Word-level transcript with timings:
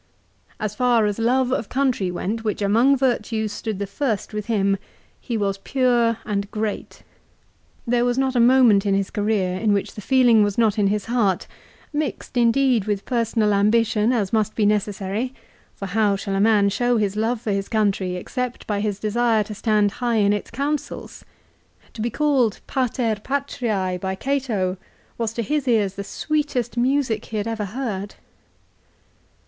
As 0.59 0.73
far 0.73 1.05
as 1.05 1.19
love 1.19 1.51
of 1.53 1.69
country 1.69 2.09
went, 2.09 2.43
which 2.43 2.63
among 2.63 2.97
virtues 2.97 3.51
stood 3.51 3.77
the 3.77 3.85
first 3.85 4.33
with 4.33 4.47
him, 4.47 4.77
he 5.19 5.37
was 5.37 5.59
pure 5.59 6.17
and 6.25 6.49
great. 6.49 7.03
There 7.85 8.03
was 8.03 8.17
not 8.17 8.35
a 8.35 8.39
moment 8.39 8.83
in 8.83 8.95
his 8.95 9.11
career 9.11 9.55
in 9.59 9.73
which 9.73 9.93
the 9.93 10.01
feeling 10.01 10.41
was 10.43 10.57
not 10.57 10.79
in 10.79 10.87
his 10.87 11.05
heart, 11.05 11.45
mixed 11.93 12.35
indeed 12.35 12.85
with 12.85 13.05
personal 13.05 13.53
ambition 13.53 14.11
as 14.11 14.33
must 14.33 14.55
be 14.55 14.65
necessary, 14.65 15.35
for 15.75 15.85
how 15.85 16.15
shall 16.15 16.33
a 16.33 16.39
man 16.41 16.69
show 16.69 16.97
his 16.97 17.15
love 17.15 17.39
for 17.39 17.51
his 17.51 17.69
country 17.69 18.15
except 18.15 18.65
by 18.65 18.79
his 18.79 18.97
desire 18.97 19.43
to 19.43 19.53
stand 19.53 19.91
high 20.01 20.15
in 20.15 20.33
its 20.33 20.49
counsels? 20.49 21.23
To 21.93 22.01
be 22.01 22.09
called" 22.09 22.59
Pater 22.65 23.15
Patriae" 23.23 23.99
by 24.01 24.15
Cato 24.15 24.77
was 25.19 25.31
to 25.33 25.43
his 25.43 25.67
ears 25.67 25.93
the 25.93 26.03
sweetest 26.03 26.75
music 26.75 27.25
he 27.25 27.37
had 27.37 27.45
ever 27.47 27.65
heard. 27.65 28.15